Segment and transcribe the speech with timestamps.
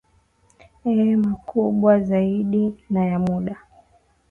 [0.89, 3.55] eeh makubwa zaidi na ya muda